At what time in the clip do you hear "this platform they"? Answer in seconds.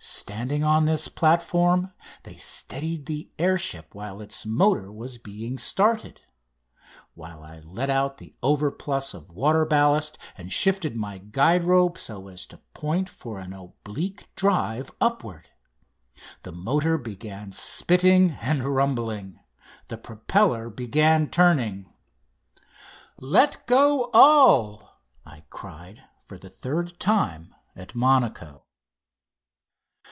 0.84-2.34